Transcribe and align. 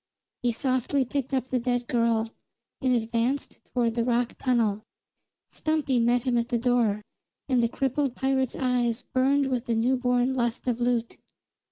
He 0.41 0.51
softly 0.51 1.05
picked 1.05 1.31
up 1.31 1.45
the 1.45 1.59
dead 1.59 1.87
girl, 1.87 2.31
and 2.81 2.95
advanced 2.95 3.61
toward 3.65 3.93
the 3.93 4.03
rock 4.03 4.33
tunnel. 4.39 4.81
Stumpy 5.51 5.99
met 5.99 6.23
him 6.23 6.39
at 6.39 6.49
the 6.49 6.57
door, 6.57 7.03
and 7.47 7.61
the 7.61 7.69
crippled 7.69 8.15
pirate's 8.15 8.55
eyes 8.55 9.03
burned 9.03 9.45
with 9.51 9.65
the 9.65 9.75
newborn 9.75 10.33
lust 10.33 10.65
of 10.65 10.79
loot. 10.81 11.19